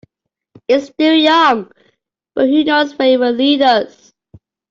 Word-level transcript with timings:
It's 0.67 0.87
still 0.87 1.13
young, 1.13 1.71
but 2.33 2.47
who 2.49 2.63
knows 2.63 2.97
where 2.97 3.09
it 3.11 3.19
will 3.19 3.33
lead 3.33 3.61
us. 3.61 4.11